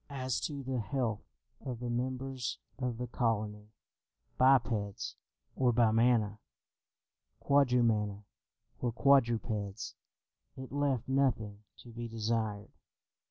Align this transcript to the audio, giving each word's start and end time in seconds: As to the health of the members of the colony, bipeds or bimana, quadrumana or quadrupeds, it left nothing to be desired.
As 0.09 0.39
to 0.47 0.63
the 0.63 0.79
health 0.79 1.21
of 1.63 1.79
the 1.79 1.91
members 1.91 2.57
of 2.79 2.97
the 2.97 3.05
colony, 3.05 3.69
bipeds 4.35 5.15
or 5.55 5.71
bimana, 5.71 6.39
quadrumana 7.39 8.23
or 8.79 8.91
quadrupeds, 8.91 9.93
it 10.57 10.71
left 10.71 11.07
nothing 11.07 11.65
to 11.81 11.89
be 11.91 12.07
desired. 12.07 12.71